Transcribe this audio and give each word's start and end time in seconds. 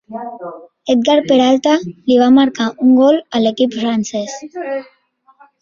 Edgar 0.93 1.17
Peralta 1.31 1.75
li 1.91 2.17
va 2.21 2.31
marcar 2.39 2.71
un 2.87 2.97
gol 3.03 3.21
a 3.41 3.45
l'equip 3.47 3.79
francès. 3.85 4.37